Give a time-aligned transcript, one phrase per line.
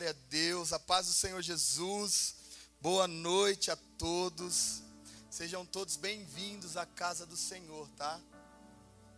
[0.00, 2.34] Glória a Deus, a paz do Senhor Jesus.
[2.80, 4.82] Boa noite a todos.
[5.28, 8.18] Sejam todos bem-vindos à casa do Senhor, tá?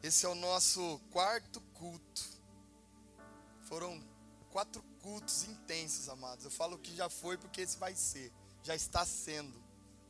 [0.02, 2.24] Esse é o nosso quarto culto.
[3.68, 4.02] Foram
[4.50, 6.44] quatro cultos intensos, amados.
[6.44, 8.32] Eu falo que já foi porque esse vai ser,
[8.64, 9.62] já está sendo.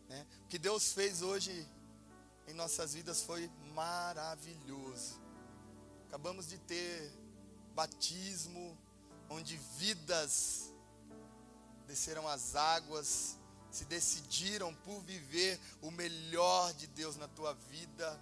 [0.08, 0.26] Né?
[0.44, 1.68] O que Deus fez hoje
[2.48, 5.20] em nossas vidas foi maravilhoso.
[6.08, 7.12] Acabamos de ter
[7.74, 8.78] batismo,
[9.32, 10.70] onde vidas
[11.86, 13.38] desceram as águas,
[13.70, 18.20] se decidiram por viver o melhor de Deus na tua vida.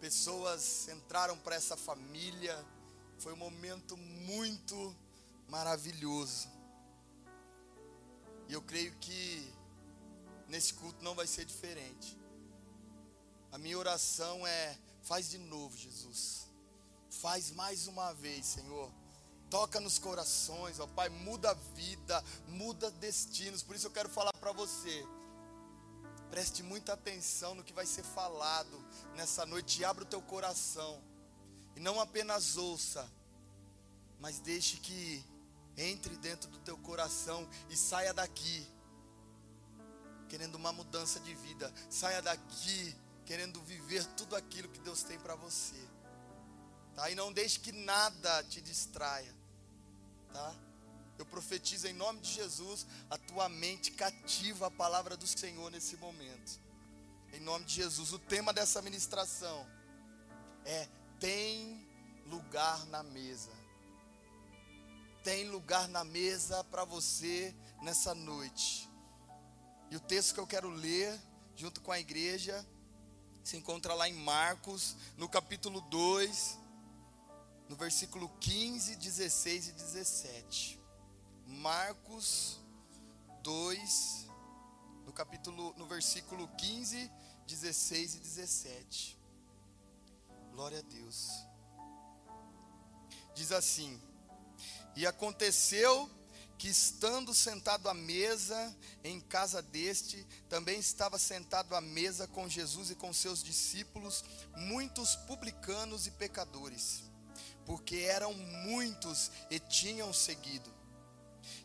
[0.00, 2.66] Pessoas entraram para essa família.
[3.18, 4.96] Foi um momento muito
[5.48, 6.48] maravilhoso.
[8.48, 9.52] E eu creio que
[10.48, 12.16] nesse culto não vai ser diferente.
[13.52, 16.48] A minha oração é: faz de novo, Jesus.
[17.10, 18.90] Faz mais uma vez, Senhor
[19.50, 23.62] toca nos corações, ó Pai, muda a vida, muda destinos.
[23.62, 25.06] Por isso eu quero falar para você.
[26.30, 31.02] Preste muita atenção no que vai ser falado nessa noite e abra o teu coração.
[31.74, 33.08] E não apenas ouça,
[34.20, 35.24] mas deixe que
[35.76, 38.66] entre dentro do teu coração e saia daqui
[40.28, 41.72] querendo uma mudança de vida.
[41.88, 45.80] Saia daqui querendo viver tudo aquilo que Deus tem para você.
[46.94, 47.08] Tá?
[47.10, 49.37] E não deixe que nada te distraia
[50.32, 50.54] tá?
[51.18, 55.96] Eu profetizo em nome de Jesus, a tua mente cativa a palavra do Senhor nesse
[55.96, 56.60] momento.
[57.32, 59.66] Em nome de Jesus, o tema dessa ministração
[60.64, 61.86] é tem
[62.26, 63.50] lugar na mesa.
[65.24, 68.88] Tem lugar na mesa para você nessa noite.
[69.90, 71.18] E o texto que eu quero ler
[71.56, 72.64] junto com a igreja
[73.42, 76.57] se encontra lá em Marcos, no capítulo 2,
[77.68, 80.80] no versículo 15, 16 e 17.
[81.46, 82.58] Marcos
[83.42, 84.26] 2,
[85.04, 87.10] no capítulo, no versículo 15,
[87.46, 89.18] 16 e 17.
[90.52, 91.28] Glória a Deus.
[93.34, 94.00] Diz assim:
[94.96, 96.10] E aconteceu
[96.56, 102.90] que estando sentado à mesa em casa deste, também estava sentado à mesa com Jesus
[102.90, 104.24] e com seus discípulos,
[104.56, 107.07] muitos publicanos e pecadores
[107.68, 110.72] porque eram muitos e tinham seguido.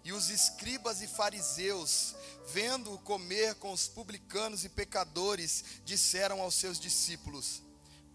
[0.03, 2.13] E os escribas e fariseus,
[2.49, 7.63] vendo-o comer com os publicanos e pecadores, disseram aos seus discípulos: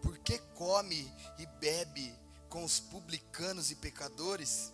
[0.03, 2.13] Por que come e bebe
[2.47, 4.71] com os publicanos e pecadores?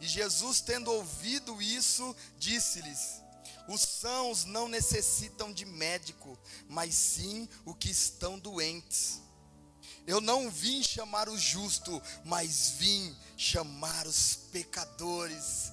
[0.00, 3.20] E Jesus, tendo ouvido isso, disse-lhes:
[3.68, 9.25] Os sãos não necessitam de médico, mas sim o que estão doentes.
[10.06, 15.72] Eu não vim chamar o justo, mas vim chamar os pecadores.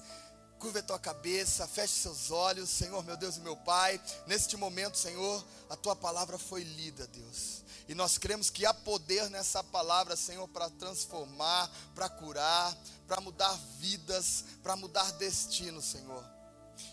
[0.58, 4.00] Curva a tua cabeça, feche seus olhos, Senhor, meu Deus e meu Pai.
[4.26, 7.62] Neste momento, Senhor, a tua palavra foi lida, Deus.
[7.86, 13.52] E nós cremos que há poder nessa palavra, Senhor, para transformar, para curar, para mudar
[13.78, 16.24] vidas, para mudar destino, Senhor.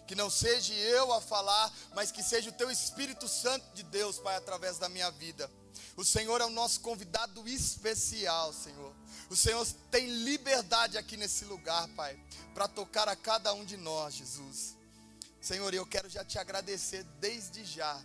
[0.05, 4.19] Que não seja eu a falar, mas que seja o teu Espírito Santo de Deus,
[4.19, 5.49] Pai, através da minha vida.
[5.95, 8.93] O Senhor é o nosso convidado especial, Senhor.
[9.29, 12.19] O Senhor tem liberdade aqui nesse lugar, Pai,
[12.53, 14.77] para tocar a cada um de nós, Jesus.
[15.41, 17.99] Senhor, eu quero já te agradecer desde já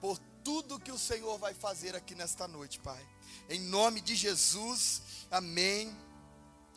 [0.00, 3.06] por tudo que o Senhor vai fazer aqui nesta noite, Pai.
[3.48, 5.94] Em nome de Jesus, amém.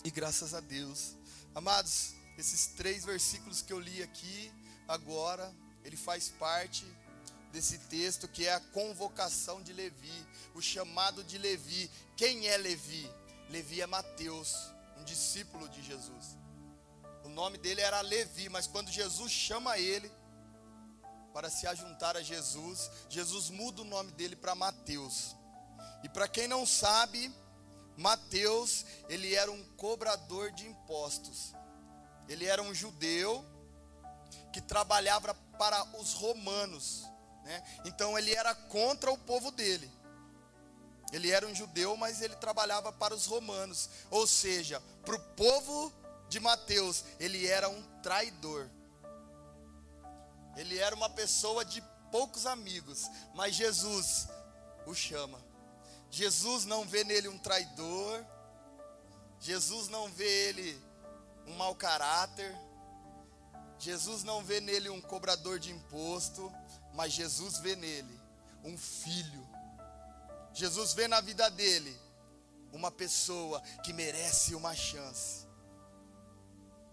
[0.03, 1.15] E graças a Deus.
[1.55, 4.51] Amados, esses três versículos que eu li aqui
[4.87, 5.53] agora,
[5.83, 6.85] ele faz parte
[7.53, 11.89] desse texto que é a convocação de Levi, o chamado de Levi.
[12.17, 13.07] Quem é Levi?
[13.47, 14.55] Levi é Mateus,
[14.97, 16.35] um discípulo de Jesus.
[17.23, 20.11] O nome dele era Levi, mas quando Jesus chama ele
[21.31, 25.35] para se ajuntar a Jesus, Jesus muda o nome dele para Mateus.
[26.03, 27.31] E para quem não sabe,
[27.95, 31.53] Mateus, ele era um cobrador de impostos.
[32.27, 33.45] Ele era um judeu
[34.51, 37.12] que trabalhava para os romanos.
[37.43, 37.63] Né?
[37.85, 39.91] Então ele era contra o povo dele.
[41.11, 43.89] Ele era um judeu, mas ele trabalhava para os romanos.
[44.09, 45.93] Ou seja, para o povo
[46.27, 48.67] de Mateus, ele era um traidor.
[50.55, 54.27] Ele era uma pessoa de poucos amigos, mas Jesus
[54.85, 55.39] o chama.
[56.09, 58.23] Jesus não vê nele um traidor.
[59.39, 60.79] Jesus não vê ele
[61.47, 62.55] um mau caráter.
[63.79, 66.53] Jesus não vê nele um cobrador de imposto.
[66.93, 68.19] Mas Jesus vê nele
[68.63, 69.47] um filho.
[70.53, 71.97] Jesus vê na vida dele
[72.71, 75.47] uma pessoa que merece uma chance.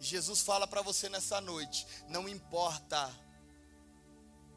[0.00, 3.12] Jesus fala para você nessa noite: não importa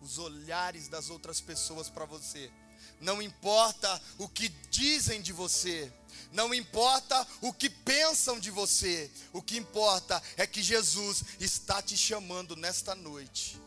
[0.01, 2.51] os olhares das outras pessoas para você,
[2.99, 5.91] não importa o que dizem de você,
[6.31, 11.97] não importa o que pensam de você, o que importa é que Jesus está te
[11.97, 13.61] chamando nesta noite,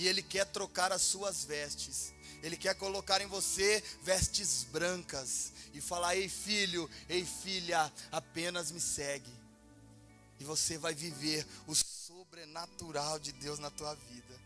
[0.00, 5.80] e Ele quer trocar as suas vestes, Ele quer colocar em você vestes brancas, e
[5.80, 9.30] falar: Ei filho, ei filha, apenas me segue,
[10.38, 14.40] e você vai viver o sobrenatural de Deus na tua vida.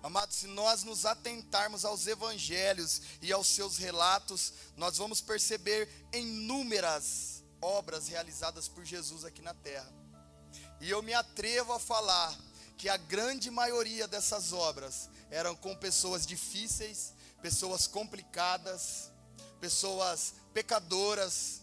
[0.00, 7.42] Amados, se nós nos atentarmos aos evangelhos e aos seus relatos, nós vamos perceber inúmeras
[7.60, 9.92] obras realizadas por Jesus aqui na terra.
[10.80, 12.32] E eu me atrevo a falar
[12.78, 19.10] que a grande maioria dessas obras eram com pessoas difíceis, pessoas complicadas,
[19.60, 21.60] pessoas pecadoras,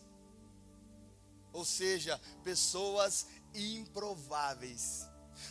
[1.54, 5.08] ou seja, pessoas improváveis.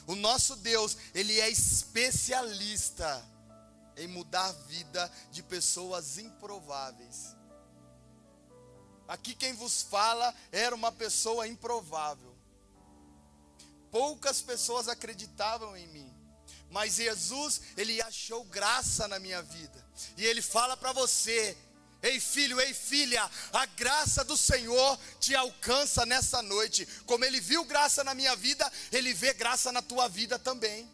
[0.07, 3.27] O nosso Deus, ele é especialista
[3.97, 7.35] em mudar a vida de pessoas improváveis.
[9.09, 12.34] Aqui quem vos fala era uma pessoa improvável.
[13.95, 16.13] Poucas pessoas acreditavam em mim,
[16.69, 19.87] mas Jesus, ele achou graça na minha vida.
[20.17, 21.57] E ele fala para você:
[22.03, 26.85] Ei filho, ei filha, a graça do Senhor te alcança nessa noite.
[27.07, 30.91] Como ele viu graça na minha vida, ele vê graça na tua vida também.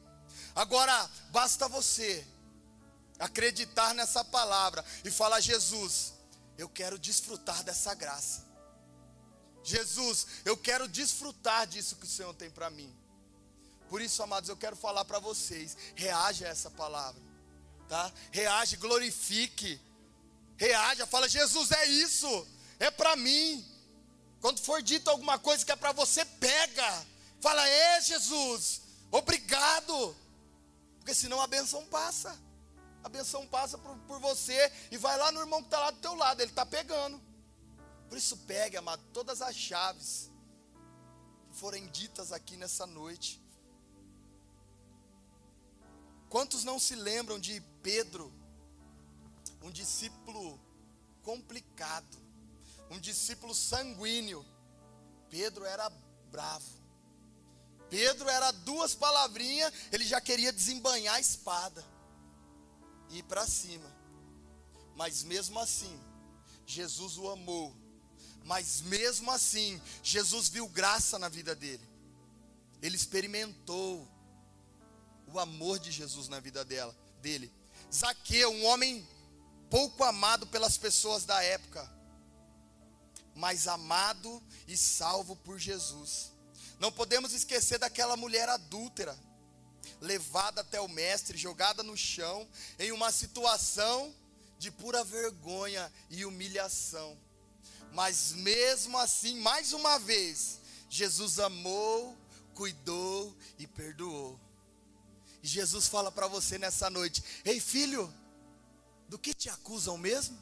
[0.54, 2.22] Agora, basta você
[3.18, 6.12] acreditar nessa palavra e falar: Jesus,
[6.58, 8.49] eu quero desfrutar dessa graça.
[9.62, 12.92] Jesus, eu quero desfrutar disso que o Senhor tem para mim.
[13.88, 17.20] Por isso, amados, eu quero falar para vocês: reaja a essa palavra,
[17.88, 18.12] tá?
[18.30, 19.80] Reage, glorifique
[20.60, 22.46] reaja, fala: Jesus, é isso,
[22.78, 23.66] é para mim.
[24.42, 27.06] Quando for dito alguma coisa que é para você, pega.
[27.40, 30.14] Fala: É, Jesus, obrigado.
[30.98, 32.38] Porque senão a benção passa.
[33.02, 35.98] A benção passa por, por você e vai lá no irmão que está lá do
[35.98, 37.18] teu lado, ele está pegando.
[38.10, 40.28] Por isso, pegue, amado, todas as chaves
[41.48, 43.40] que forem ditas aqui nessa noite.
[46.28, 48.32] Quantos não se lembram de Pedro,
[49.62, 50.60] um discípulo
[51.22, 52.18] complicado,
[52.90, 54.44] um discípulo sanguíneo.
[55.28, 55.88] Pedro era
[56.32, 56.80] bravo.
[57.88, 61.84] Pedro era duas palavrinhas, ele já queria desembanhar a espada
[63.08, 63.88] e ir para cima.
[64.96, 65.96] Mas mesmo assim,
[66.66, 67.72] Jesus o amou.
[68.44, 71.88] Mas mesmo assim, Jesus viu graça na vida dele.
[72.82, 74.08] Ele experimentou
[75.26, 77.52] o amor de Jesus na vida dela, dele.
[77.92, 79.06] Zaqueu, um homem
[79.68, 81.88] pouco amado pelas pessoas da época,
[83.34, 86.32] mas amado e salvo por Jesus.
[86.78, 89.16] Não podemos esquecer daquela mulher adúltera,
[90.00, 92.48] levada até o mestre, jogada no chão,
[92.78, 94.14] em uma situação
[94.58, 97.16] de pura vergonha e humilhação.
[97.92, 102.16] Mas mesmo assim, mais uma vez, Jesus amou,
[102.54, 104.38] cuidou e perdoou.
[105.42, 108.12] E Jesus fala para você nessa noite: Ei filho,
[109.08, 110.40] do que te acusam mesmo?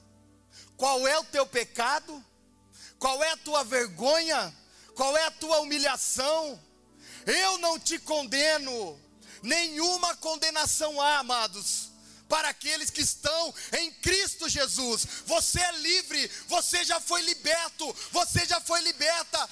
[0.76, 2.24] Qual é o teu pecado?
[2.98, 4.54] Qual é a tua vergonha?
[4.94, 6.60] Qual é a tua humilhação?
[7.24, 8.98] Eu não te condeno,
[9.42, 11.90] nenhuma condenação há, amados,
[12.28, 15.06] para aqueles que estão em Cristo Jesus.
[15.26, 19.48] Você é livre, você já foi liberto, você já foi liberta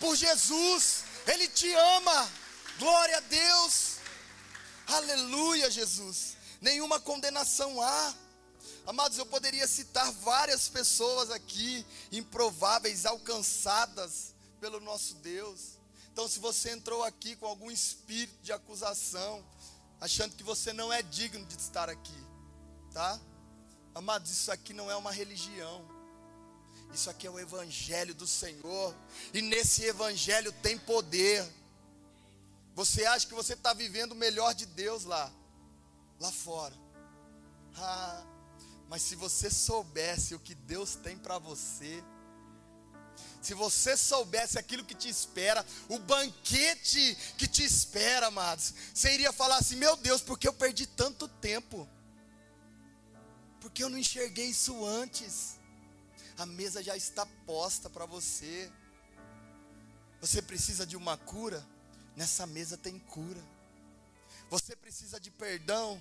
[0.00, 2.30] por Jesus, Ele te ama,
[2.78, 3.96] glória a Deus,
[4.86, 6.36] aleluia, Jesus.
[6.60, 8.14] Nenhuma condenação há.
[8.86, 15.78] Amados, eu poderia citar várias pessoas aqui, improváveis, alcançadas pelo nosso Deus.
[16.12, 19.44] Então, se você entrou aqui com algum espírito de acusação,
[20.00, 22.26] achando que você não é digno de estar aqui,
[22.92, 23.18] tá?
[23.94, 25.84] Amados, isso aqui não é uma religião.
[26.92, 28.94] Isso aqui é o Evangelho do Senhor.
[29.32, 31.44] E nesse Evangelho tem poder.
[32.74, 35.32] Você acha que você está vivendo o melhor de Deus lá,
[36.18, 36.74] lá fora.
[37.76, 38.24] Ah,
[38.88, 42.02] mas se você soubesse o que Deus tem para você,
[43.40, 49.32] se você soubesse aquilo que te espera, o banquete que te espera, amados, você iria
[49.32, 51.88] falar assim: meu Deus, porque eu perdi tanto tempo?
[53.64, 55.58] Porque eu não enxerguei isso antes?
[56.36, 58.70] A mesa já está posta para você.
[60.20, 61.66] Você precisa de uma cura?
[62.14, 63.42] Nessa mesa tem cura.
[64.50, 65.98] Você precisa de perdão?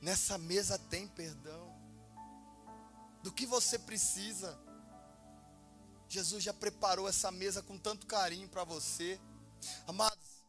[0.00, 1.70] Nessa mesa tem perdão
[3.22, 4.58] do que você precisa.
[6.08, 9.20] Jesus já preparou essa mesa com tanto carinho para você.
[9.86, 10.46] Amados,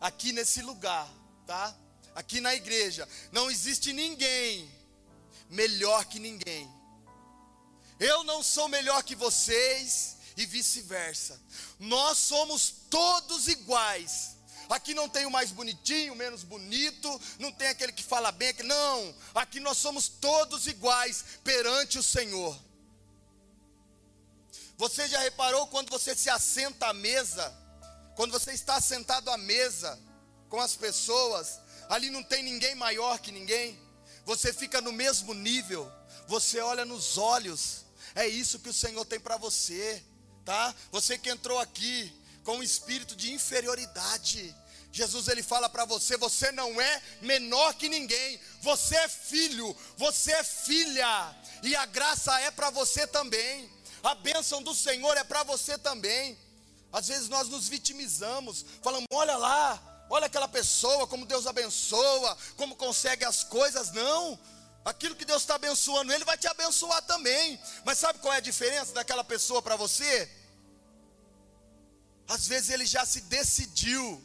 [0.00, 1.12] aqui nesse lugar,
[1.46, 1.76] tá?
[2.14, 4.80] Aqui na igreja, não existe ninguém
[5.52, 6.68] melhor que ninguém.
[8.00, 11.40] Eu não sou melhor que vocês e vice-versa.
[11.78, 14.36] Nós somos todos iguais.
[14.68, 18.48] Aqui não tem o mais bonitinho, o menos bonito, não tem aquele que fala bem,
[18.48, 19.14] aquele, não.
[19.34, 22.58] Aqui nós somos todos iguais perante o Senhor.
[24.78, 27.54] Você já reparou quando você se assenta à mesa,
[28.16, 30.00] quando você está sentado à mesa
[30.48, 33.78] com as pessoas, ali não tem ninguém maior que ninguém,
[34.24, 35.90] você fica no mesmo nível,
[36.26, 40.02] você olha nos olhos, é isso que o Senhor tem para você,
[40.44, 40.74] tá?
[40.90, 42.12] Você que entrou aqui
[42.44, 44.54] com um espírito de inferioridade,
[44.92, 50.32] Jesus ele fala para você: você não é menor que ninguém, você é filho, você
[50.32, 53.70] é filha, e a graça é para você também,
[54.02, 56.36] a bênção do Senhor é para você também.
[56.92, 62.76] Às vezes nós nos vitimizamos, falamos: olha lá, olha aquela pessoa, como Deus abençoa, como
[62.76, 63.90] consegue as coisas.
[63.92, 64.38] Não,
[64.84, 67.58] aquilo que Deus está abençoando, Ele vai te abençoar também.
[67.82, 70.30] Mas sabe qual é a diferença daquela pessoa para você?
[72.28, 74.22] Às vezes ele já se decidiu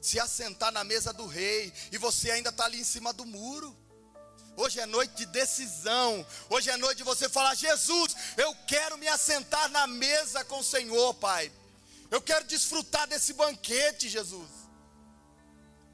[0.00, 3.76] se assentar na mesa do rei e você ainda está ali em cima do muro.
[4.56, 6.24] Hoje é noite de decisão.
[6.50, 10.64] Hoje é noite de você falar: Jesus, eu quero me assentar na mesa com o
[10.64, 11.50] Senhor, Pai.
[12.10, 14.59] Eu quero desfrutar desse banquete, Jesus.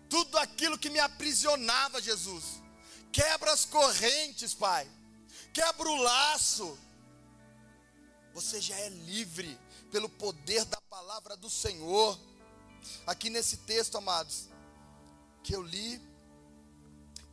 [0.08, 2.62] Tudo aquilo que me aprisionava, Jesus.
[3.12, 4.88] Quebra as correntes, Pai.
[5.52, 6.78] Quebra o laço.
[8.34, 9.58] Você já é livre
[9.90, 12.18] pelo poder da palavra do Senhor.
[13.06, 14.48] Aqui nesse texto, amados,
[15.42, 16.00] que eu li,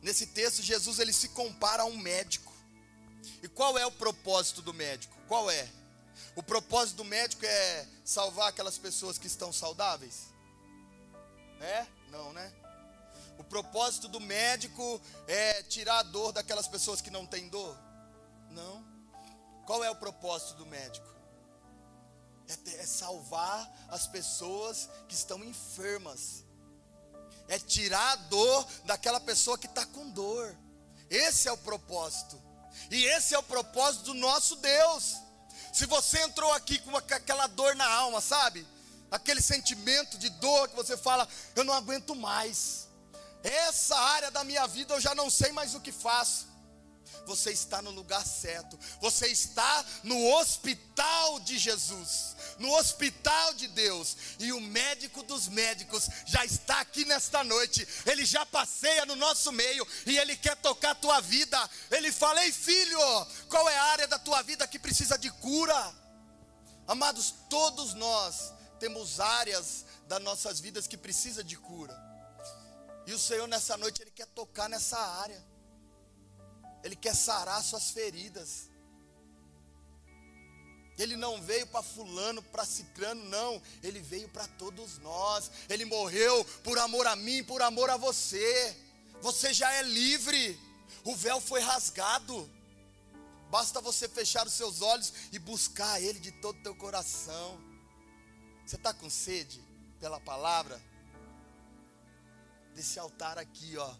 [0.00, 2.52] nesse texto Jesus ele se compara a um médico.
[3.42, 5.14] E qual é o propósito do médico?
[5.28, 5.68] Qual é?
[6.36, 10.28] O propósito do médico é salvar aquelas pessoas que estão saudáveis?
[11.60, 11.86] É?
[12.10, 12.52] Não, né?
[13.38, 17.76] O propósito do médico é tirar a dor daquelas pessoas que não têm dor?
[18.50, 18.84] Não.
[19.66, 21.14] Qual é o propósito do médico?
[22.48, 26.44] é, é salvar as pessoas que estão enfermas,
[27.48, 30.56] é tirar a dor daquela pessoa que está com dor.
[31.10, 32.40] Esse é o propósito,
[32.90, 35.16] e esse é o propósito do nosso Deus.
[35.72, 38.66] Se você entrou aqui com aquela dor na alma, sabe?
[39.10, 42.88] Aquele sentimento de dor que você fala, eu não aguento mais.
[43.44, 46.54] Essa área da minha vida eu já não sei mais o que faço
[47.26, 48.78] você está no lugar certo.
[49.00, 54.16] Você está no hospital de Jesus, no hospital de Deus.
[54.38, 57.86] E o médico dos médicos já está aqui nesta noite.
[58.06, 61.58] Ele já passeia no nosso meio e ele quer tocar a tua vida.
[61.90, 62.98] Ele fala: "Ei, filho,
[63.48, 65.94] qual é a área da tua vida que precisa de cura?"
[66.86, 72.03] Amados, todos nós temos áreas das nossas vidas que precisa de cura.
[73.06, 75.42] E o Senhor nessa noite ele quer tocar nessa área.
[76.82, 78.68] Ele quer sarar suas feridas.
[80.96, 83.60] Ele não veio para fulano, para cicrano, não.
[83.82, 85.50] Ele veio para todos nós.
[85.68, 88.76] Ele morreu por amor a mim, por amor a você.
[89.20, 90.58] Você já é livre.
[91.04, 92.48] O véu foi rasgado.
[93.50, 97.60] Basta você fechar os seus olhos e buscar Ele de todo o teu coração.
[98.66, 99.62] Você está com sede
[100.00, 100.80] pela palavra?
[102.74, 103.94] Desse altar aqui, ó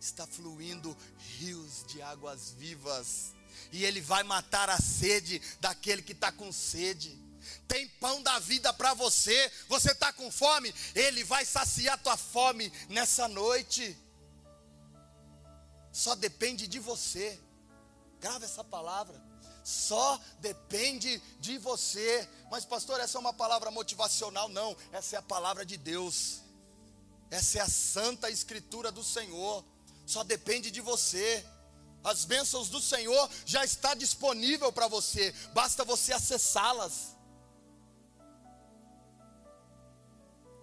[0.00, 0.96] está fluindo
[1.38, 3.34] rios de águas vivas,
[3.70, 7.18] e Ele vai matar a sede daquele que está com sede.
[7.68, 12.72] Tem pão da vida para você, você está com fome, Ele vai saciar tua fome
[12.88, 13.96] nessa noite.
[15.92, 17.38] Só depende de você,
[18.20, 19.20] grava essa palavra.
[19.62, 22.26] Só depende de você.
[22.50, 24.48] Mas, pastor, essa é uma palavra motivacional?
[24.48, 26.40] Não, essa é a palavra de Deus.
[27.30, 29.64] Essa é a santa escritura do Senhor
[30.10, 31.44] só depende de você.
[32.02, 37.16] As bênçãos do Senhor já está disponível para você, basta você acessá-las.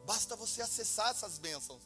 [0.05, 1.83] Basta você acessar essas bênçãos.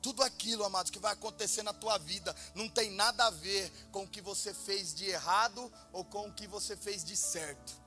[0.00, 4.04] Tudo aquilo, amados, que vai acontecer na tua vida não tem nada a ver com
[4.04, 7.77] o que você fez de errado ou com o que você fez de certo.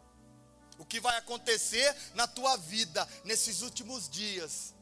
[0.82, 4.74] O que vai acontecer na tua vida nesses últimos dias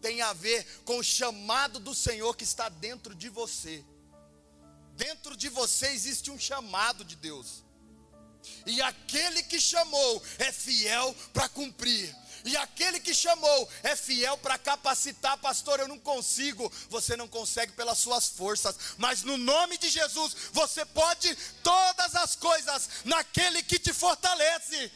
[0.00, 3.84] tem a ver com o chamado do Senhor que está dentro de você.
[4.94, 7.64] Dentro de você existe um chamado de Deus.
[8.64, 12.14] E aquele que chamou é fiel para cumprir.
[12.44, 15.80] E aquele que chamou é fiel para capacitar, pastor.
[15.80, 20.84] Eu não consigo, você não consegue pelas suas forças, mas no nome de Jesus, você
[20.84, 24.92] pode todas as coisas naquele que te fortalece.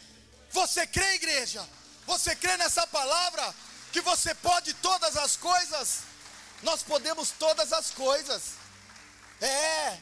[0.52, 1.66] Você crê, igreja?
[2.06, 3.54] Você crê nessa palavra?
[3.92, 6.00] que você pode todas as coisas?
[6.62, 8.54] Nós podemos todas as coisas.
[9.40, 10.00] É.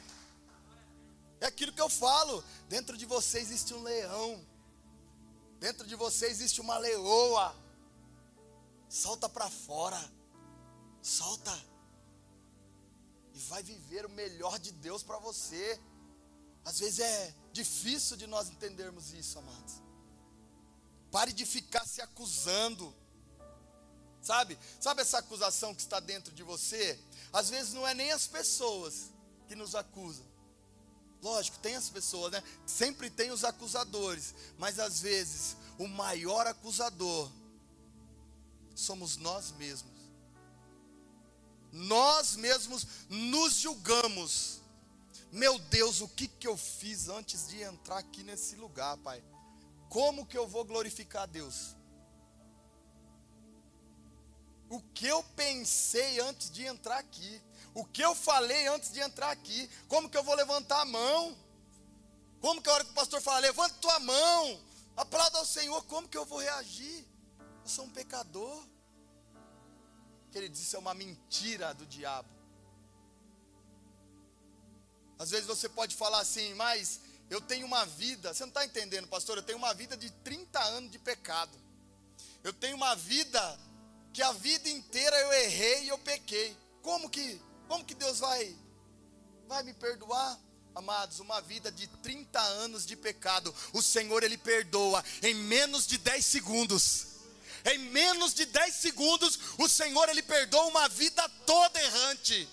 [1.40, 2.45] É aquilo que eu falo.
[2.69, 4.47] Dentro de você existe um leão.
[5.59, 7.54] Dentro de você existe uma leoa.
[8.88, 10.00] Solta para fora.
[11.02, 11.57] Solta.
[13.35, 15.80] E vai viver o melhor de Deus para você.
[16.64, 19.89] Às vezes é difícil de nós entendermos isso, amados.
[21.11, 22.95] Pare de ficar se acusando.
[24.23, 24.59] Sabe?
[24.79, 26.99] Sabe essa acusação que está dentro de você?
[27.33, 29.11] Às vezes não é nem as pessoas
[29.49, 30.25] que nos acusam.
[31.23, 32.43] Lógico, tem as pessoas, né?
[32.67, 37.31] Sempre tem os acusadores, mas às vezes o maior acusador
[38.75, 39.93] somos nós mesmos.
[41.73, 44.61] Nós mesmos nos julgamos.
[45.31, 49.23] Meu Deus, o que que eu fiz antes de entrar aqui nesse lugar, Pai?
[49.90, 51.76] Como que eu vou glorificar a Deus?
[54.68, 57.42] O que eu pensei antes de entrar aqui?
[57.75, 59.68] O que eu falei antes de entrar aqui?
[59.88, 61.37] Como que eu vou levantar a mão?
[62.40, 64.61] Como que a hora que o pastor fala, levanta tua mão,
[64.97, 67.04] aplauda ao Senhor, como que eu vou reagir?
[67.64, 68.64] Eu sou um pecador.
[70.30, 72.28] Queridos, isso é uma mentira do diabo.
[75.18, 77.00] Às vezes você pode falar assim, mas
[77.31, 79.39] eu tenho uma vida, você não está entendendo, pastor?
[79.39, 81.57] Eu tenho uma vida de 30 anos de pecado.
[82.43, 83.59] Eu tenho uma vida
[84.13, 86.57] que a vida inteira eu errei e eu pequei.
[86.83, 88.57] Como que, como que Deus vai
[89.47, 90.39] vai me perdoar?
[90.75, 95.99] Amados, uma vida de 30 anos de pecado, o Senhor ele perdoa em menos de
[95.99, 97.07] 10 segundos.
[97.65, 102.49] Em menos de 10 segundos, o Senhor ele perdoa uma vida toda errante.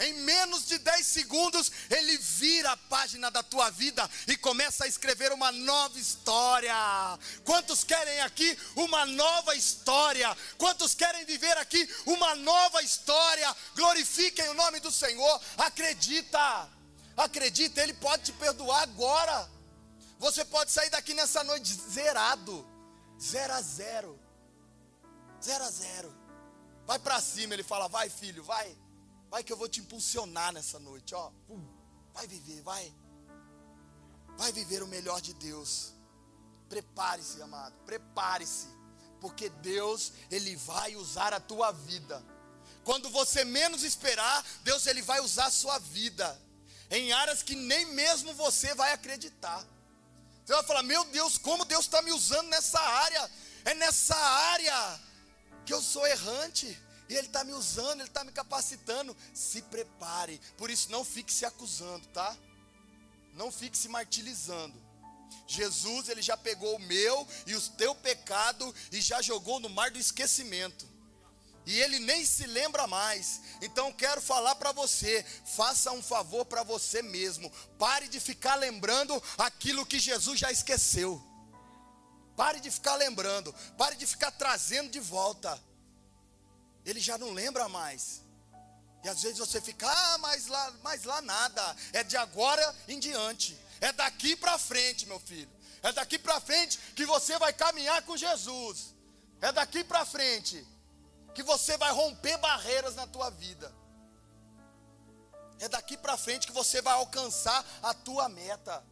[0.00, 4.88] Em menos de 10 segundos, ele vira a página da tua vida e começa a
[4.88, 6.74] escrever uma nova história.
[7.44, 10.36] Quantos querem aqui uma nova história?
[10.58, 13.54] Quantos querem viver aqui uma nova história?
[13.76, 15.40] Glorifiquem o nome do Senhor.
[15.58, 16.68] Acredita,
[17.16, 19.48] acredita, Ele pode te perdoar agora.
[20.18, 22.66] Você pode sair daqui nessa noite zerado,
[23.20, 24.18] zero a zero,
[25.40, 26.14] zero a zero.
[26.84, 28.83] Vai para cima, Ele fala: Vai, filho, vai.
[29.34, 31.32] Vai que eu vou te impulsionar nessa noite, ó.
[32.12, 32.94] Vai viver, vai.
[34.38, 35.92] Vai viver o melhor de Deus.
[36.68, 37.74] Prepare-se, amado.
[37.84, 38.68] Prepare-se,
[39.20, 42.24] porque Deus ele vai usar a tua vida.
[42.84, 46.40] Quando você menos esperar, Deus ele vai usar a sua vida
[46.88, 49.66] em áreas que nem mesmo você vai acreditar.
[50.44, 53.28] Você vai falar: "Meu Deus, como Deus está me usando nessa área?
[53.64, 55.00] É nessa área
[55.66, 59.16] que eu sou errante." E Ele está me usando, Ele está me capacitando.
[59.32, 60.40] Se prepare.
[60.56, 62.36] Por isso, não fique se acusando, tá?
[63.34, 64.82] Não fique se martirizando.
[65.46, 69.90] Jesus, Ele já pegou o meu e o teu pecado e já jogou no mar
[69.90, 70.88] do esquecimento.
[71.66, 73.40] E Ele nem se lembra mais.
[73.60, 77.50] Então, quero falar para você: faça um favor para você mesmo.
[77.78, 81.22] Pare de ficar lembrando aquilo que Jesus já esqueceu.
[82.36, 83.54] Pare de ficar lembrando.
[83.76, 85.62] Pare de ficar trazendo de volta
[86.84, 88.22] ele já não lembra mais.
[89.02, 91.76] E às vezes você fica, ah, mas lá, mas lá nada.
[91.92, 93.58] É de agora em diante.
[93.80, 95.50] É daqui para frente, meu filho.
[95.82, 98.94] É daqui para frente que você vai caminhar com Jesus.
[99.40, 100.66] É daqui para frente
[101.34, 103.74] que você vai romper barreiras na tua vida.
[105.58, 108.82] É daqui para frente que você vai alcançar a tua meta.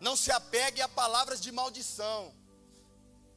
[0.00, 2.34] Não se apegue a palavras de maldição,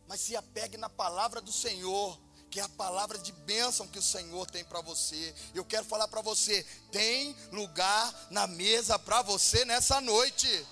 [0.08, 2.19] mas se apegue na palavra do Senhor
[2.56, 5.36] que é a palavra de bênção que o Senhor tem para você.
[5.54, 10.65] Eu quero falar para você: tem lugar na mesa para você nessa noite.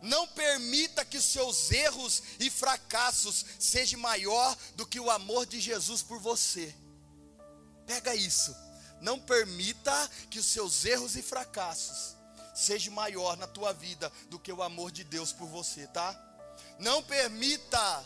[0.00, 5.60] Não permita que os seus erros e fracassos sejam maior do que o amor de
[5.60, 6.74] Jesus por você.
[7.86, 8.56] Pega isso.
[9.02, 12.16] Não permita que os seus erros e fracassos
[12.54, 16.18] sejam maior na tua vida do que o amor de Deus por você, tá?
[16.78, 18.02] Não permita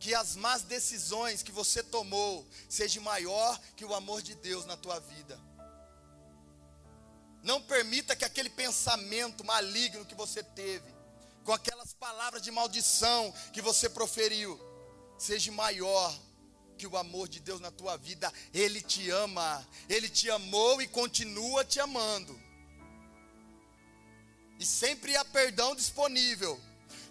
[0.00, 4.74] que as más decisões que você tomou seja maior que o amor de Deus na
[4.74, 5.38] tua vida.
[7.42, 10.90] Não permita que aquele pensamento maligno que você teve,
[11.44, 14.58] com aquelas palavras de maldição que você proferiu,
[15.18, 16.18] seja maior
[16.78, 18.32] que o amor de Deus na tua vida.
[18.54, 22.40] Ele te ama, ele te amou e continua te amando.
[24.58, 26.58] E sempre há perdão disponível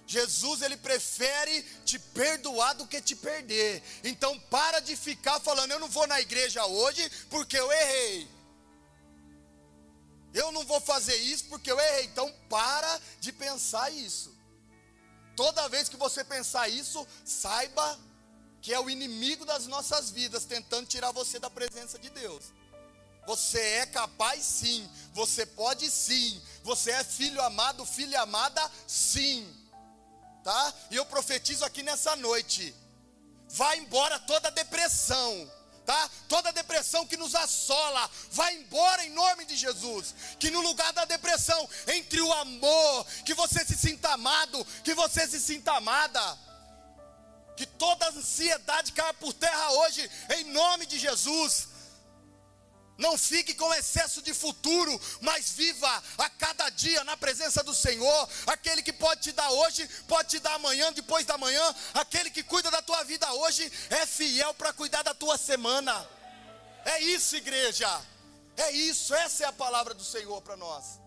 [0.10, 3.84] Jesus ele prefere te perdoar do que te perder.
[4.04, 8.28] Então para de ficar falando eu não vou na igreja hoje porque eu errei.
[10.34, 12.06] Eu não vou fazer isso porque eu errei.
[12.06, 14.36] Então para de pensar isso.
[15.36, 18.00] Toda vez que você pensar isso, saiba
[18.63, 22.45] que é o inimigo das nossas vidas, tentando tirar você da presença de Deus.
[23.28, 29.48] Você é capaz sim, você pode sim, você é filho amado, filha amada sim,
[30.49, 30.73] tá?
[30.89, 32.75] E eu profetizo aqui nessa noite:
[33.49, 35.51] vai embora toda depressão,
[35.85, 36.09] tá?
[36.27, 40.15] Toda depressão que nos assola, vai embora em nome de Jesus.
[40.39, 45.27] Que no lugar da depressão entre o amor, que você se sinta amado, que você
[45.27, 46.49] se sinta amada
[47.55, 51.67] que toda ansiedade caia por terra hoje, em nome de Jesus.
[52.99, 58.29] Não fique com excesso de futuro, mas viva a cada dia na presença do Senhor.
[58.45, 61.75] Aquele que pode te dar hoje, pode te dar amanhã, depois da manhã.
[61.93, 66.05] Aquele que cuida da tua vida hoje é fiel para cuidar da tua semana.
[66.83, 67.89] É isso, igreja.
[68.57, 70.99] É isso, essa é a palavra do Senhor para nós.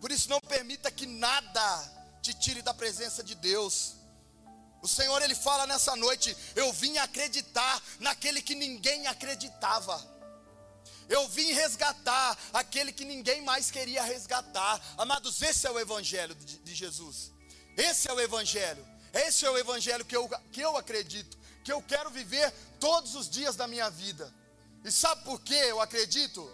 [0.00, 3.99] Por isso, não permita que nada te tire da presença de Deus.
[4.82, 10.08] O Senhor ele fala nessa noite: eu vim acreditar naquele que ninguém acreditava.
[11.08, 14.80] Eu vim resgatar aquele que ninguém mais queria resgatar.
[14.96, 17.32] Amados, esse é o evangelho de, de Jesus.
[17.76, 18.86] Esse é o evangelho.
[19.12, 23.28] Esse é o evangelho que eu, que eu acredito, que eu quero viver todos os
[23.28, 24.32] dias da minha vida.
[24.84, 26.48] E sabe por que eu acredito?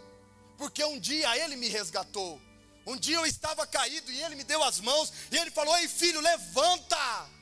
[0.57, 2.41] Porque um dia ele me resgatou.
[2.87, 5.87] Um dia eu estava caído e ele me deu as mãos e ele falou: "Ei,
[5.87, 7.36] filho, levanta!"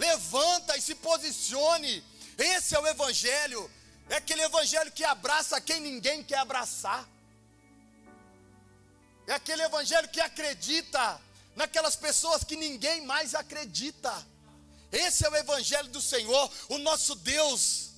[0.00, 2.02] Levanta e se posicione.
[2.38, 3.70] Esse é o Evangelho.
[4.08, 7.06] É aquele Evangelho que abraça quem ninguém quer abraçar.
[9.26, 11.20] É aquele Evangelho que acredita
[11.54, 14.12] naquelas pessoas que ninguém mais acredita.
[14.90, 17.90] Esse é o Evangelho do Senhor, o nosso Deus.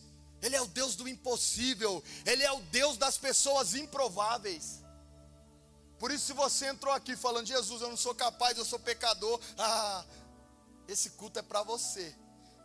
[0.42, 4.82] Ele é o Deus do impossível, Ele é o Deus das pessoas improváveis.
[6.00, 9.40] Por isso, se você entrou aqui falando, Jesus, eu não sou capaz, eu sou pecador,
[9.56, 10.04] ah,
[10.88, 12.14] esse culto é para você.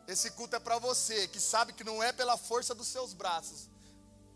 [0.07, 3.69] Esse culto é para você que sabe que não é pela força dos seus braços,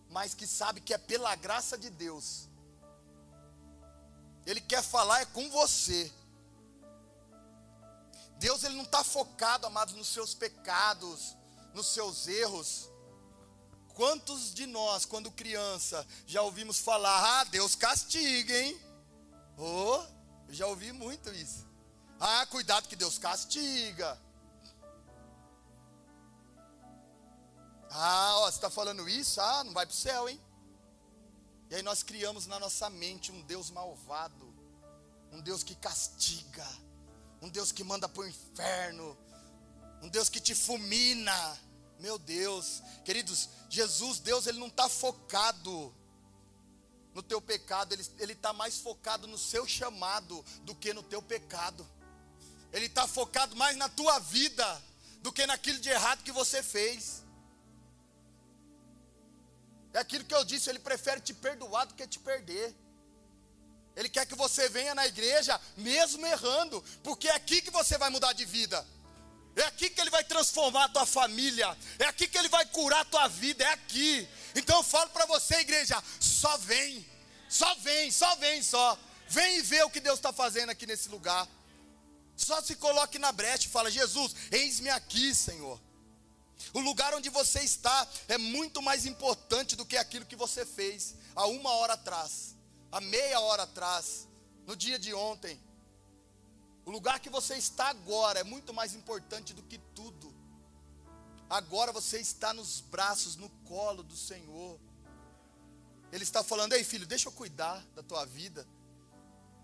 [0.09, 2.49] mas que sabe que é pela graça de Deus.
[4.45, 6.11] Ele quer falar é com você.
[8.37, 11.37] Deus ele não está focado, amados, nos seus pecados,
[11.73, 12.89] nos seus erros.
[13.93, 18.79] Quantos de nós, quando criança, já ouvimos falar: Ah, Deus castiga, hein?
[19.57, 20.03] Oh,
[20.47, 21.70] eu já ouvi muito isso.
[22.23, 24.15] Ah, cuidado que Deus castiga.
[27.89, 29.41] Ah, ó, você está falando isso?
[29.41, 30.39] Ah, não vai para o céu, hein?
[31.71, 34.53] E aí nós criamos na nossa mente um Deus malvado,
[35.31, 36.67] um Deus que castiga,
[37.41, 39.17] um Deus que manda para o inferno,
[40.03, 41.59] um Deus que te fulmina.
[41.99, 45.91] Meu Deus, queridos, Jesus, Deus, Ele não está focado
[47.15, 51.83] no teu pecado, Ele está mais focado no seu chamado do que no teu pecado.
[52.71, 54.81] Ele está focado mais na tua vida
[55.21, 57.21] do que naquilo de errado que você fez.
[59.93, 62.73] É aquilo que eu disse, ele prefere te perdoar do que te perder.
[63.95, 68.09] Ele quer que você venha na igreja, mesmo errando, porque é aqui que você vai
[68.09, 68.85] mudar de vida.
[69.55, 71.77] É aqui que ele vai transformar a tua família.
[71.99, 73.63] É aqui que ele vai curar a tua vida.
[73.65, 74.27] É aqui.
[74.55, 77.05] Então eu falo para você, igreja, só vem.
[77.49, 78.97] Só vem, só vem, só.
[79.27, 81.45] Vem e vê o que Deus está fazendo aqui nesse lugar.
[82.35, 85.79] Só se coloque na brecha e fala: Jesus, eis-me aqui, Senhor.
[86.73, 91.15] O lugar onde você está é muito mais importante do que aquilo que você fez
[91.35, 92.55] há uma hora atrás,
[92.91, 94.27] há meia hora atrás,
[94.65, 95.59] no dia de ontem.
[96.85, 100.33] O lugar que você está agora é muito mais importante do que tudo.
[101.49, 104.79] Agora você está nos braços, no colo do Senhor.
[106.11, 108.65] Ele está falando: Ei, filho, deixa eu cuidar da tua vida.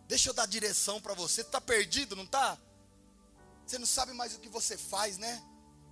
[0.08, 1.36] Deixa eu dar direção para você.
[1.36, 2.58] Você está perdido, não está?
[3.66, 5.44] Você não sabe mais o que você faz, né?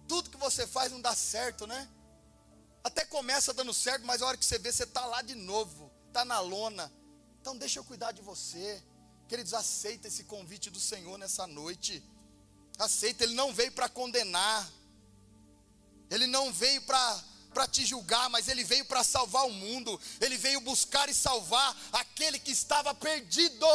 [0.08, 1.90] Tudo que você faz não dá certo, né?
[2.84, 5.92] Até começa dando certo, mas a hora que você vê, você está lá de novo,
[6.08, 6.92] está na lona.
[7.42, 8.82] Então deixa eu cuidar de você.
[9.28, 12.04] Queridos, aceita esse convite do Senhor nessa noite.
[12.78, 14.72] Aceita, Ele não veio para condenar.
[16.10, 17.24] Ele não veio para
[17.56, 19.98] para te julgar, mas ele veio para salvar o mundo.
[20.20, 23.66] Ele veio buscar e salvar aquele que estava perdido.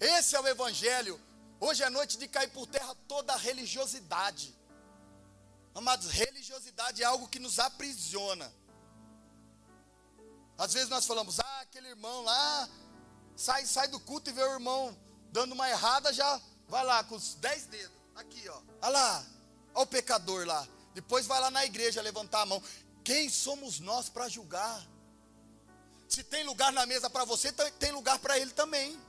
[0.00, 1.20] Esse é o evangelho.
[1.60, 4.56] Hoje é noite de cair por terra toda a religiosidade.
[5.74, 8.50] Amados, religiosidade é algo que nos aprisiona.
[10.56, 12.68] Às vezes nós falamos, ah, aquele irmão lá,
[13.36, 14.96] sai, sai do culto e vê o irmão
[15.30, 17.96] dando uma errada, já vai lá com os dez dedos.
[18.16, 18.62] Aqui, ó.
[18.80, 19.26] Olha lá,
[19.74, 20.66] olha o pecador lá.
[20.94, 22.62] Depois vai lá na igreja levantar a mão.
[23.02, 24.86] Quem somos nós para julgar?
[26.08, 29.00] Se tem lugar na mesa para você, tem lugar para ele também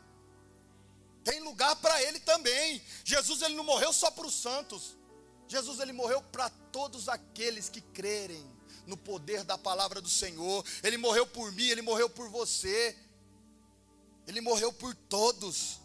[1.24, 2.82] tem lugar para ele também.
[3.04, 4.98] Jesus ele não morreu só para os santos.
[5.48, 8.46] Jesus ele morreu para todos aqueles que crerem
[8.86, 10.66] no poder da palavra do Senhor.
[10.84, 12.98] Ele morreu por mim, ele morreu por você.
[14.28, 15.80] Ele morreu por todos.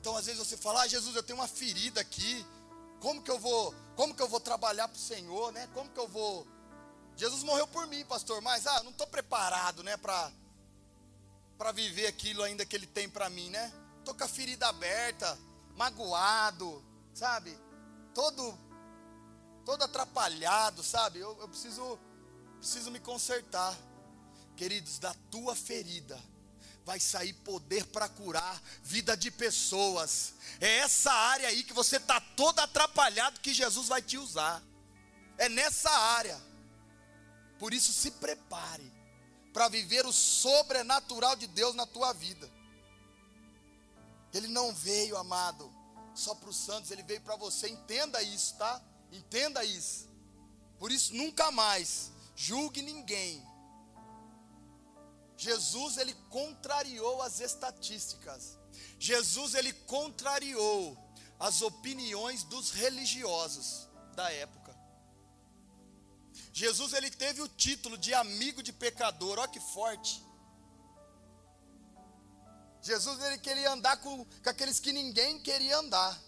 [0.00, 2.44] Então, às vezes você fala: "Ah, Jesus, eu tenho uma ferida aqui.
[3.00, 5.68] Como que eu vou, como que eu vou trabalhar para o Senhor, né?
[5.74, 6.46] Como que eu vou
[7.20, 10.32] Jesus morreu por mim, pastor, mas ah, não estou preparado, né, para
[11.58, 13.70] para viver aquilo ainda que ele tem para mim, né?
[14.06, 15.38] Tô com a ferida aberta,
[15.76, 16.82] magoado,
[17.12, 17.54] sabe?
[18.14, 18.58] Todo
[19.66, 21.18] todo atrapalhado, sabe?
[21.18, 21.98] Eu, eu preciso
[22.58, 23.76] preciso me consertar.
[24.56, 26.18] Queridos, da tua ferida
[26.84, 30.34] vai sair poder para curar vida de pessoas.
[30.60, 34.62] É essa área aí que você está todo atrapalhado que Jesus vai te usar.
[35.38, 36.40] É nessa área.
[37.58, 38.92] Por isso, se prepare
[39.52, 42.50] para viver o sobrenatural de Deus na tua vida.
[44.32, 45.72] Ele não veio, amado,
[46.14, 47.68] só para os santos, ele veio para você.
[47.68, 48.80] Entenda isso, tá?
[49.12, 50.08] Entenda isso.
[50.78, 53.44] Por isso, nunca mais julgue ninguém.
[55.40, 58.58] Jesus, ele contrariou as estatísticas.
[58.98, 60.94] Jesus, ele contrariou
[61.38, 64.78] as opiniões dos religiosos da época.
[66.52, 70.22] Jesus ele teve o título de amigo de pecador, olha que forte.
[72.82, 76.20] Jesus ele queria andar com, com aqueles que ninguém queria andar.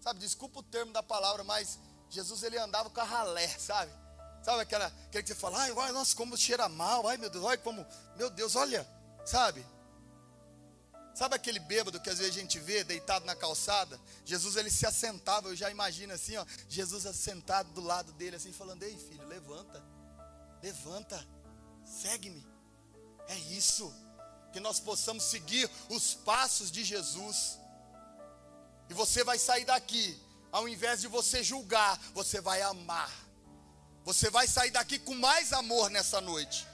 [0.00, 3.92] Sabe, desculpa o termo da palavra, mas Jesus ele andava com a ralé, sabe?
[4.42, 7.44] Sabe aquela, aquele que você fala, ai, ai, nossa, como cheira mal, ai meu Deus,
[7.44, 8.86] olha como, meu Deus, olha,
[9.24, 9.64] sabe?
[11.18, 14.00] Sabe aquele bêbado que às vezes a gente vê deitado na calçada?
[14.24, 18.52] Jesus ele se assentava, eu já imagino assim, ó, Jesus assentado do lado dele assim
[18.52, 19.82] falando: "Ei, filho, levanta.
[20.62, 21.26] Levanta.
[21.84, 22.46] Segue-me".
[23.26, 23.92] É isso.
[24.52, 27.58] Que nós possamos seguir os passos de Jesus.
[28.88, 30.16] E você vai sair daqui,
[30.52, 33.10] ao invés de você julgar, você vai amar.
[34.08, 36.66] Você vai sair daqui com mais amor nessa noite.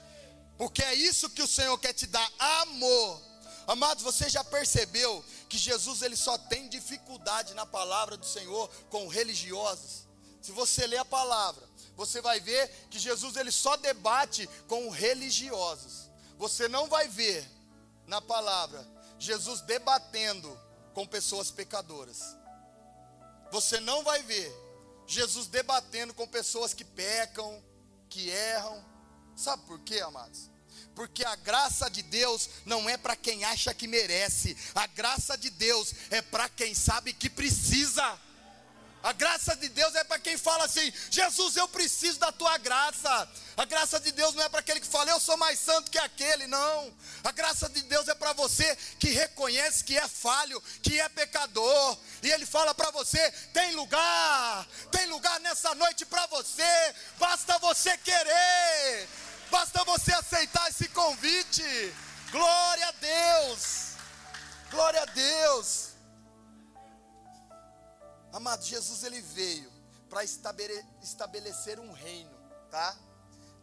[0.57, 3.21] Porque é isso que o Senhor quer te dar, amor
[3.67, 9.07] Amados, você já percebeu que Jesus ele só tem dificuldade na palavra do Senhor com
[9.07, 10.05] religiosos?
[10.39, 16.11] Se você ler a palavra, você vai ver que Jesus ele só debate com religiosos.
[16.37, 17.49] Você não vai ver
[18.05, 20.59] na palavra Jesus debatendo
[20.93, 22.21] com pessoas pecadoras.
[23.51, 24.53] Você não vai ver
[25.07, 27.63] Jesus debatendo com pessoas que pecam,
[28.09, 28.83] que erram.
[29.35, 30.49] Sabe por quê, amados?
[30.95, 35.49] porque a graça de Deus não é para quem acha que merece, a graça de
[35.49, 38.19] Deus é para quem sabe que precisa.
[39.05, 43.29] A graça de Deus é para quem fala assim: Jesus, eu preciso da tua graça.
[43.55, 45.99] A graça de Deus não é para aquele que fala, eu sou mais santo que
[45.99, 46.91] aquele, não.
[47.23, 51.97] A graça de Deus é para você que reconhece que é falho, que é pecador.
[52.23, 57.95] E Ele fala para você: tem lugar, tem lugar nessa noite para você, basta você
[57.99, 59.07] querer.
[59.51, 61.93] Basta você aceitar esse convite.
[62.31, 63.89] Glória a Deus.
[64.71, 65.84] Glória a Deus.
[68.45, 69.73] Amado, Jesus ele veio
[70.07, 72.29] para estabelecer um reino,
[72.69, 72.95] tá?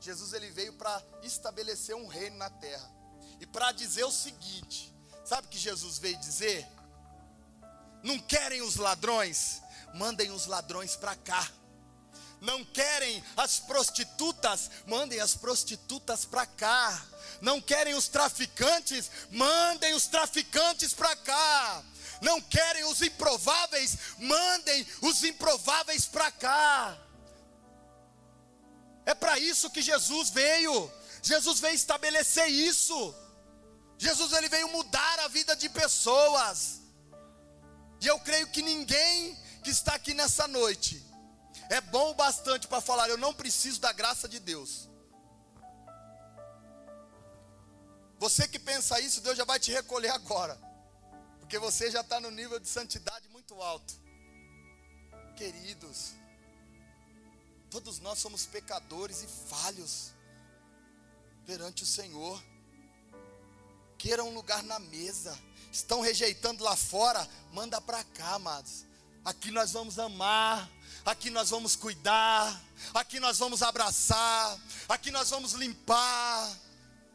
[0.00, 2.90] Jesus ele veio para estabelecer um reino na terra.
[3.38, 4.92] E para dizer o seguinte,
[5.24, 6.66] sabe o que Jesus veio dizer?
[8.02, 9.62] Não querem os ladrões?
[9.94, 11.48] Mandem os ladrões para cá
[12.42, 17.06] não querem as prostitutas, mandem as prostitutas para cá.
[17.40, 21.84] Não querem os traficantes, mandem os traficantes para cá.
[22.22, 26.96] Não querem os improváveis, mandem os improváveis para cá.
[29.04, 30.90] É para isso que Jesus veio.
[31.22, 33.14] Jesus veio estabelecer isso.
[33.98, 36.80] Jesus ele veio mudar a vida de pessoas.
[38.00, 41.04] E eu creio que ninguém que está aqui nessa noite
[41.70, 44.88] é bom o bastante para falar: eu não preciso da graça de Deus.
[48.18, 50.56] Você que pensa isso, Deus já vai te recolher agora,
[51.52, 53.92] porque você já está no nível de santidade muito alto.
[55.36, 56.14] Queridos,
[57.68, 60.14] todos nós somos pecadores e falhos
[61.44, 62.42] perante o Senhor.
[63.98, 65.38] Queira um lugar na mesa.
[65.70, 68.86] Estão rejeitando lá fora, manda para cá, amados.
[69.22, 70.70] Aqui nós vamos amar,
[71.04, 76.58] aqui nós vamos cuidar, aqui nós vamos abraçar, aqui nós vamos limpar,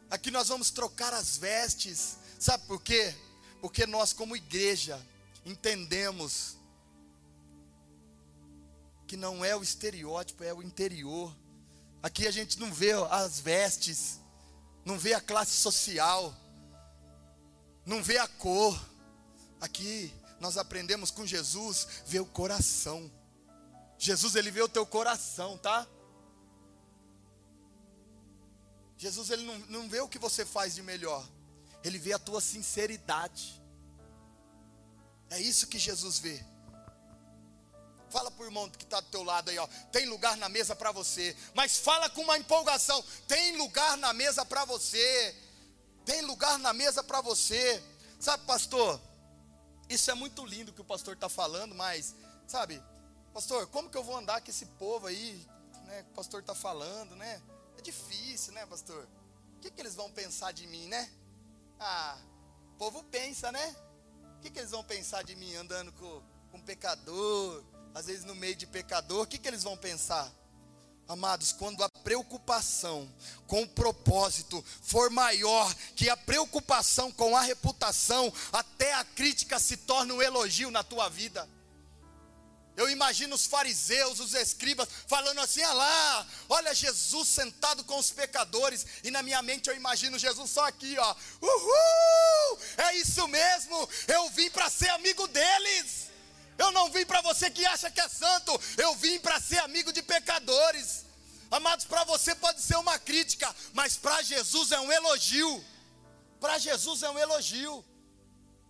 [0.08, 2.18] aqui nós vamos trocar as vestes.
[2.38, 3.12] Sabe por quê?
[3.60, 5.04] Porque nós, como igreja,
[5.44, 6.56] entendemos
[9.06, 11.34] que não é o estereótipo, é o interior.
[12.02, 14.20] Aqui a gente não vê as vestes,
[14.84, 16.34] não vê a classe social,
[17.84, 18.78] não vê a cor,
[19.60, 23.10] Aqui nós aprendemos com Jesus ver o coração.
[23.98, 25.86] Jesus ele vê o teu coração, tá?
[28.96, 31.26] Jesus ele não, não vê o que você faz de melhor.
[31.88, 33.62] Ele vê a tua sinceridade.
[35.30, 36.44] É isso que Jesus vê.
[38.10, 39.66] Fala para o irmão que está do teu lado aí, ó.
[39.90, 41.36] Tem lugar na mesa para você.
[41.54, 43.02] Mas fala com uma empolgação.
[43.26, 45.34] Tem lugar na mesa para você.
[46.04, 47.82] Tem lugar na mesa para você.
[48.20, 49.00] Sabe, pastor?
[49.88, 52.14] Isso é muito lindo que o pastor está falando, mas,
[52.46, 52.82] sabe,
[53.32, 55.46] pastor, como que eu vou andar com esse povo aí,
[55.86, 56.02] né?
[56.02, 57.40] Que o pastor está falando, né?
[57.78, 59.08] É difícil, né, pastor?
[59.56, 61.10] O que, que eles vão pensar de mim, né?
[61.80, 62.16] Ah,
[62.74, 63.76] o povo pensa, né?
[64.36, 67.64] O que, que eles vão pensar de mim andando com, com pecador,
[67.94, 69.22] às vezes no meio de pecador?
[69.22, 70.32] O que, que eles vão pensar?
[71.08, 73.10] Amados, quando a preocupação
[73.46, 79.78] com o propósito for maior que a preocupação com a reputação, até a crítica se
[79.78, 81.48] torna um elogio na tua vida.
[82.78, 88.12] Eu imagino os fariseus, os escribas, falando assim: ah lá, olha Jesus sentado com os
[88.12, 93.88] pecadores, e na minha mente eu imagino Jesus só aqui, ó, uhul, é isso mesmo,
[94.06, 96.06] eu vim para ser amigo deles.
[96.56, 99.92] Eu não vim para você que acha que é santo, eu vim para ser amigo
[99.92, 101.04] de pecadores.
[101.50, 105.64] Amados, para você pode ser uma crítica, mas para Jesus é um elogio.
[106.38, 107.84] Para Jesus é um elogio.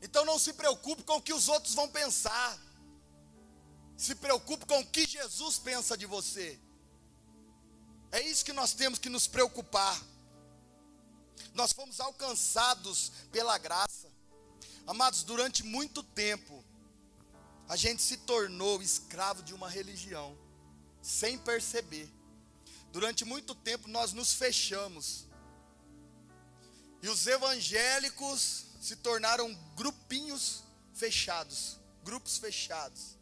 [0.01, 2.59] Então não se preocupe com o que os outros vão pensar.
[3.99, 6.57] Se preocupe com o que Jesus pensa de você.
[8.13, 10.01] É isso que nós temos que nos preocupar.
[11.53, 14.09] Nós fomos alcançados pela graça.
[14.87, 16.65] Amados, durante muito tempo,
[17.69, 20.39] a gente se tornou escravo de uma religião,
[21.03, 22.09] sem perceber.
[22.93, 25.27] Durante muito tempo nós nos fechamos.
[27.03, 30.63] E os evangélicos se tornaram grupinhos
[30.95, 33.18] fechados, grupos fechados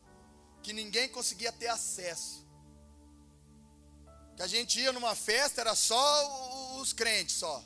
[0.66, 2.44] que ninguém conseguia ter acesso.
[4.34, 7.62] Que a gente ia numa festa, era só os crentes só.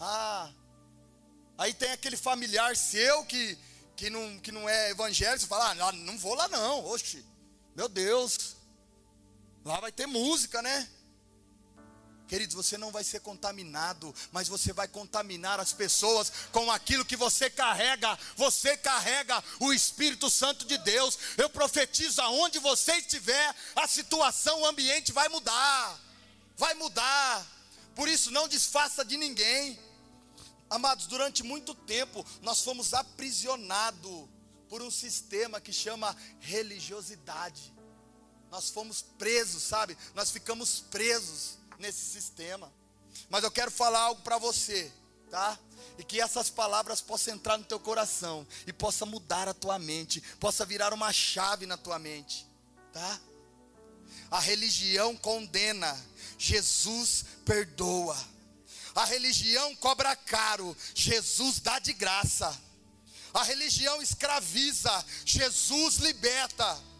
[0.00, 0.50] Ah,
[1.58, 3.58] aí tem aquele familiar seu que,
[3.94, 7.22] que, não, que não é evangélico, você fala, ah, não vou lá não, oxe,
[7.76, 8.56] meu Deus,
[9.62, 10.88] lá vai ter música, né?
[12.32, 17.14] Queridos, você não vai ser contaminado, mas você vai contaminar as pessoas com aquilo que
[17.14, 18.18] você carrega.
[18.36, 21.18] Você carrega o Espírito Santo de Deus.
[21.36, 26.00] Eu profetizo aonde você estiver, a situação, o ambiente vai mudar.
[26.56, 27.46] Vai mudar.
[27.94, 29.78] Por isso, não desfaça de ninguém.
[30.70, 34.26] Amados, durante muito tempo nós fomos aprisionados
[34.70, 37.74] por um sistema que chama religiosidade.
[38.50, 39.98] Nós fomos presos, sabe?
[40.14, 42.72] Nós ficamos presos nesse sistema.
[43.28, 44.90] Mas eu quero falar algo para você,
[45.30, 45.58] tá?
[45.98, 50.20] E que essas palavras possam entrar no teu coração e possa mudar a tua mente,
[50.38, 52.46] possa virar uma chave na tua mente,
[52.92, 53.20] tá?
[54.30, 56.00] A religião condena,
[56.38, 58.16] Jesus perdoa.
[58.94, 62.58] A religião cobra caro, Jesus dá de graça.
[63.34, 66.91] A religião escraviza, Jesus liberta.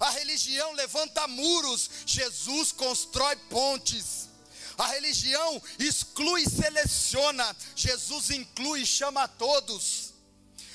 [0.00, 4.30] A religião levanta muros, Jesus constrói pontes.
[4.78, 10.14] A religião exclui e seleciona, Jesus inclui e chama a todos.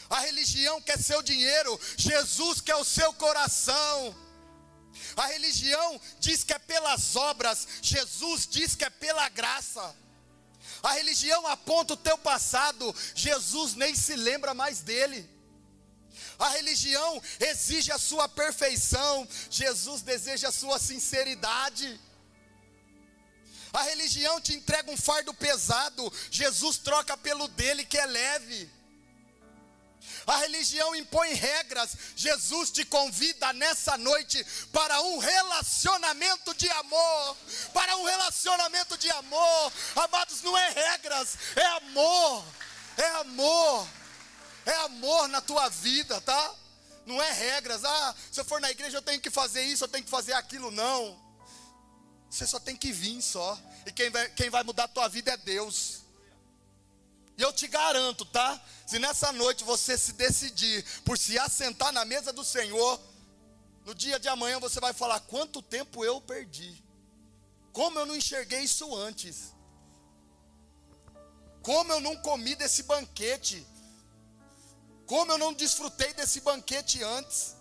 [0.08, 4.16] A religião quer seu dinheiro, Jesus quer o seu coração.
[5.18, 9.96] A religião diz que é pelas obras, Jesus diz que é pela graça.
[10.84, 15.35] A religião aponta o teu passado, Jesus nem se lembra mais dele.
[16.38, 22.00] A religião exige a sua perfeição, Jesus deseja a sua sinceridade.
[23.74, 28.70] A religião te entrega um fardo pesado, Jesus troca pelo dele que é leve.
[30.28, 37.38] A religião impõe regras, Jesus te convida nessa noite para um relacionamento de amor.
[37.74, 42.46] Para um relacionamento de amor, amados, não é regras, é amor,
[42.98, 43.88] é amor
[44.66, 46.56] é amor na tua vida, tá?
[47.06, 49.88] Não é regras, ah, se eu for na igreja eu tenho que fazer isso, eu
[49.88, 51.24] tenho que fazer aquilo, não.
[52.30, 53.58] Você só tem que vir só.
[53.86, 56.02] E quem vai, quem vai mudar a tua vida é Deus.
[57.38, 58.60] E eu te garanto, tá?
[58.88, 63.00] Se nessa noite você se decidir por se assentar na mesa do Senhor,
[63.86, 66.84] no dia de amanhã você vai falar: quanto tempo eu perdi?
[67.72, 69.54] Como eu não enxerguei isso antes?
[71.62, 73.66] Como eu não comi desse banquete?
[75.06, 77.56] Como eu não desfrutei desse banquete antes?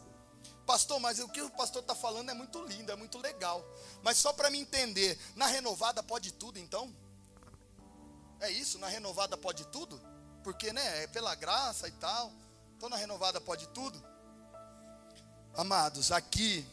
[0.67, 3.63] Pastor, mas o que o pastor está falando é muito lindo, é muito legal.
[4.03, 6.95] Mas só para me entender, na renovada pode tudo então?
[8.41, 10.01] É isso, na renovada pode tudo?
[10.43, 12.33] Porque, né, é pela graça e tal.
[12.77, 14.03] Então na renovada pode tudo?
[15.55, 16.67] Amados, aqui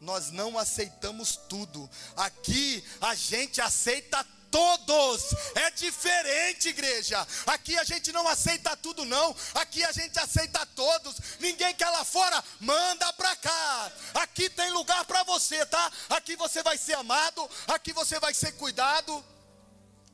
[0.00, 1.88] nós não aceitamos tudo.
[2.16, 5.24] Aqui a gente aceita todos.
[5.54, 7.26] É diferente, igreja.
[7.46, 9.34] Aqui a gente não aceita tudo, não.
[9.54, 11.16] Aqui a gente aceita todos.
[11.40, 13.92] Ninguém quer lá fora, manda para cá.
[14.14, 15.92] Aqui tem lugar para você, tá?
[16.10, 17.48] Aqui você vai ser amado.
[17.68, 19.24] Aqui você vai ser cuidado.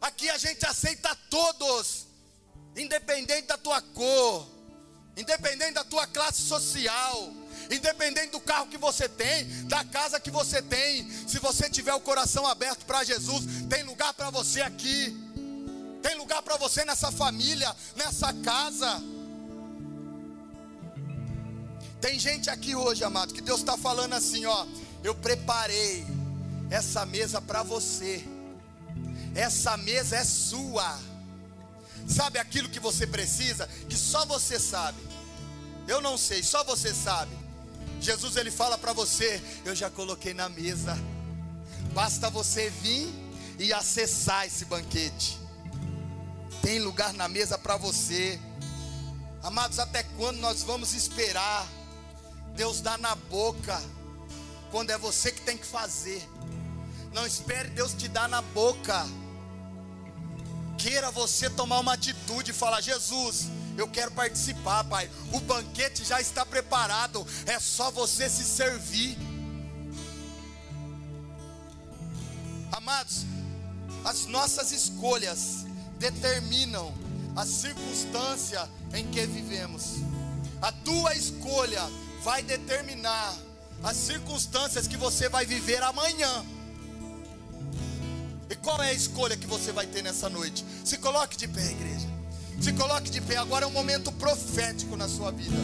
[0.01, 2.09] Aqui a gente aceita todos,
[2.76, 4.49] independente da tua cor,
[5.16, 10.60] independente da tua classe social independente do carro que você tem, da casa que você
[10.62, 15.16] tem, se você tiver o coração aberto para Jesus, tem lugar para você aqui,
[16.02, 19.02] tem lugar para você nessa família, nessa casa.
[22.00, 24.66] Tem gente aqui hoje, amado, que Deus está falando assim: ó,
[25.04, 26.04] eu preparei
[26.70, 28.24] essa mesa para você,
[29.34, 30.98] essa mesa é sua.
[32.08, 34.98] Sabe aquilo que você precisa, que só você sabe.
[35.86, 37.41] Eu não sei, só você sabe.
[38.03, 40.98] Jesus ele fala para você: Eu já coloquei na mesa,
[41.94, 43.09] basta você vir
[43.59, 45.38] e acessar esse banquete.
[46.61, 48.40] Tem lugar na mesa para você.
[49.42, 51.66] Amados, até quando nós vamos esperar?
[52.57, 53.80] Deus dá na boca,
[54.70, 56.28] quando é você que tem que fazer.
[57.12, 59.07] Não espere Deus te dar na boca.
[60.76, 63.46] Queira você tomar uma atitude e falar: Jesus,
[63.76, 65.10] eu quero participar, Pai.
[65.32, 69.16] O banquete já está preparado, é só você se servir.
[72.70, 73.24] Amados,
[74.04, 75.66] as nossas escolhas
[75.98, 76.92] determinam
[77.36, 79.96] a circunstância em que vivemos.
[80.60, 81.82] A tua escolha
[82.22, 83.36] vai determinar
[83.82, 86.44] as circunstâncias que você vai viver amanhã.
[88.48, 90.64] E qual é a escolha que você vai ter nessa noite?
[90.84, 92.21] Se coloque de pé, igreja.
[92.61, 93.36] Se coloque de pé.
[93.36, 95.57] Agora é um momento profético na sua vida.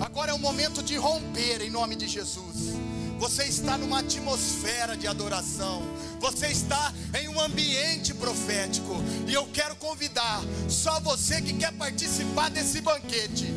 [0.00, 2.76] Agora é um momento de romper em nome de Jesus.
[3.18, 5.82] Você está numa atmosfera de adoração.
[6.20, 8.94] Você está em um ambiente profético.
[9.26, 13.52] E eu quero convidar só você que quer participar desse banquete.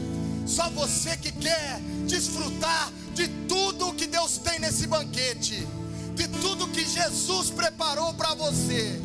[0.48, 5.68] Só você que quer desfrutar de tudo que Deus tem nesse banquete.
[6.16, 9.00] De tudo que Jesus preparou para você.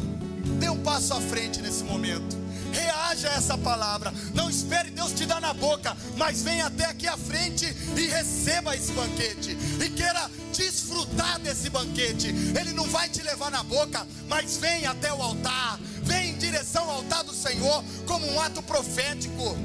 [0.58, 2.45] Dê um passo à frente nesse momento.
[2.76, 4.12] Reaja a essa palavra.
[4.34, 7.64] Não espere Deus te dar na boca, mas venha até aqui à frente
[7.96, 9.56] e receba esse banquete.
[9.82, 12.28] E queira desfrutar desse banquete.
[12.28, 15.80] Ele não vai te levar na boca, mas vem até o altar.
[16.02, 19.56] Vem em direção ao altar do Senhor como um ato profético.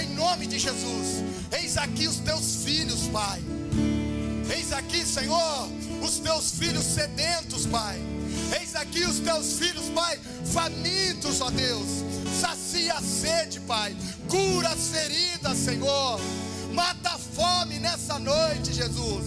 [0.00, 1.24] Em nome de Jesus.
[1.50, 3.42] Eis aqui os teus filhos, Pai.
[4.54, 5.68] Eis aqui, Senhor,
[6.00, 8.00] os teus filhos sedentos, Pai.
[8.60, 12.11] Eis aqui os teus filhos, Pai, famintos, ó Deus
[12.82, 13.96] sacia a sede, Pai.
[14.28, 16.20] Cura as feridas, Senhor.
[16.72, 19.26] Mata a fome nessa noite, Jesus.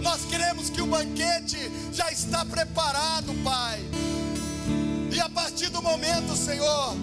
[0.00, 1.58] Nós queremos que o banquete
[1.92, 3.80] já está preparado, Pai.
[5.12, 6.96] E a partir do momento, Senhor,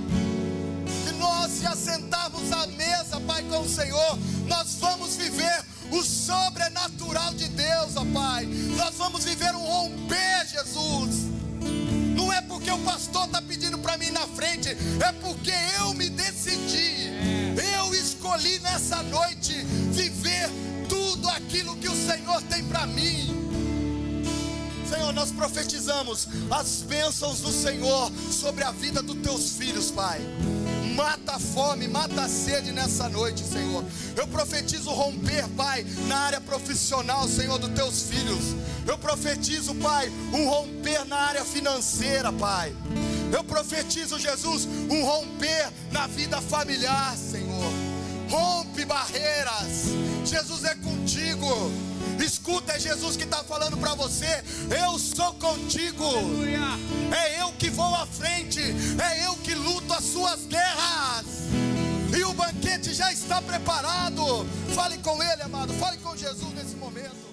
[1.05, 7.33] que nós se assentarmos à mesa, Pai, com o Senhor, nós vamos viver o sobrenatural
[7.33, 8.45] de Deus, ó Pai.
[8.75, 11.38] Nós vamos viver um romper, Jesus
[12.59, 17.07] porque o pastor está pedindo para mim na frente, é porque eu me decidi.
[17.77, 19.53] Eu escolhi nessa noite
[19.91, 20.49] viver
[20.89, 23.33] tudo aquilo que o Senhor tem para mim.
[24.89, 30.19] Senhor, nós profetizamos as bênçãos do Senhor sobre a vida dos teus filhos, Pai.
[30.99, 33.85] Mata a fome, mata a sede nessa noite, Senhor.
[34.17, 38.53] Eu profetizo romper, Pai, na área profissional, Senhor, dos teus filhos.
[38.85, 42.75] Eu profetizo, Pai, um romper na área financeira, Pai.
[43.31, 47.71] Eu profetizo, Jesus, um romper na vida familiar, Senhor.
[48.29, 49.85] Rompe barreiras.
[50.25, 51.47] Jesus é contigo.
[52.23, 54.43] Escuta, é Jesus que está falando para você.
[54.83, 56.05] Eu sou contigo.
[57.15, 58.61] É eu que vou à frente.
[59.01, 61.25] É eu que luto as suas guerras.
[62.15, 64.45] E o banquete já está preparado.
[64.73, 65.73] Fale com Ele, amado.
[65.73, 67.28] Fale com Jesus nesse momento.